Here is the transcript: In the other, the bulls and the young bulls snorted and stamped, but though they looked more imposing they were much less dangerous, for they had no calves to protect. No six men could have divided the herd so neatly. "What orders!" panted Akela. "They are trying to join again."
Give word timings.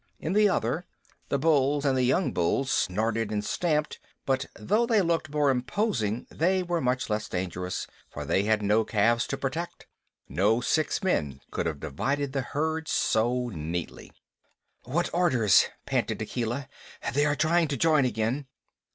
In 0.19 0.33
the 0.33 0.49
other, 0.49 0.87
the 1.29 1.37
bulls 1.37 1.85
and 1.85 1.95
the 1.95 2.01
young 2.01 2.31
bulls 2.31 2.71
snorted 2.71 3.29
and 3.29 3.45
stamped, 3.45 3.99
but 4.25 4.47
though 4.55 4.87
they 4.87 4.99
looked 5.01 5.29
more 5.29 5.51
imposing 5.51 6.25
they 6.31 6.63
were 6.63 6.81
much 6.81 7.07
less 7.07 7.29
dangerous, 7.29 7.85
for 8.09 8.25
they 8.25 8.45
had 8.45 8.63
no 8.63 8.83
calves 8.83 9.27
to 9.27 9.37
protect. 9.37 9.85
No 10.27 10.59
six 10.59 11.03
men 11.03 11.39
could 11.51 11.67
have 11.67 11.79
divided 11.79 12.33
the 12.33 12.41
herd 12.41 12.87
so 12.87 13.49
neatly. 13.49 14.11
"What 14.85 15.13
orders!" 15.13 15.65
panted 15.85 16.19
Akela. 16.19 16.67
"They 17.13 17.27
are 17.27 17.35
trying 17.35 17.67
to 17.67 17.77
join 17.77 18.03
again." 18.03 18.47